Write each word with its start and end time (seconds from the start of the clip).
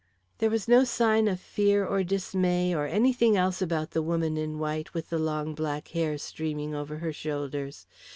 There 0.39 0.49
was 0.49 0.67
no 0.67 0.83
sign 0.83 1.27
of 1.27 1.39
fear 1.39 1.85
or 1.85 2.03
dismay 2.03 2.73
or 2.73 2.87
anything 2.87 3.37
else 3.37 3.61
about 3.61 3.91
the 3.91 4.01
woman 4.01 4.35
in 4.35 4.57
white 4.57 4.95
with 4.95 5.11
the 5.11 5.19
long 5.19 5.53
black 5.53 5.89
hair 5.89 6.17
streaming 6.17 6.73
over 6.73 6.97
her 6.97 7.13
shoulders. 7.13 7.85